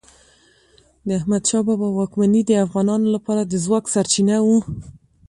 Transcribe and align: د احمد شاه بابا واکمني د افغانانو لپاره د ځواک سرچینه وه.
د 1.07 1.09
احمد 1.19 1.43
شاه 1.49 1.63
بابا 1.67 1.87
واکمني 1.93 2.41
د 2.45 2.51
افغانانو 2.65 3.07
لپاره 3.15 3.41
د 3.45 3.53
ځواک 3.65 3.85
سرچینه 3.93 4.35
وه. 4.45 4.59